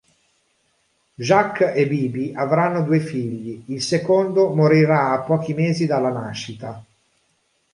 Jacques 1.19 1.73
e 1.75 1.85
Bibi 1.87 2.31
avranno 2.33 2.81
due 2.81 2.99
figli, 2.99 3.65
il 3.67 3.83
secondo 3.83 4.51
morirà 4.51 5.11
a 5.11 5.19
pochi 5.19 5.53
mesi 5.53 5.85
dalla 5.85 6.09
nascita. 6.09 6.83